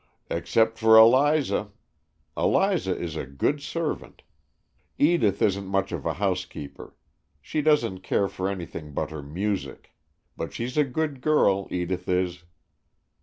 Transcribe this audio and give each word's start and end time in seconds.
"Except 0.31 0.79
for 0.79 0.97
Eliza. 0.97 1.69
Eliza 2.35 2.97
is 2.97 3.15
a 3.15 3.27
good 3.27 3.61
servant. 3.61 4.23
Edith 4.97 5.43
isn't 5.43 5.67
much 5.67 5.91
of 5.91 6.07
a 6.07 6.13
housekeeper. 6.15 6.95
She 7.39 7.61
doesn't 7.61 7.99
care 7.99 8.27
for 8.27 8.49
anything 8.49 8.93
but 8.93 9.11
her 9.11 9.21
music. 9.21 9.91
But 10.35 10.53
she's 10.53 10.75
a 10.75 10.83
good 10.83 11.21
girl, 11.21 11.67
Edith 11.69 12.09
is." 12.09 12.45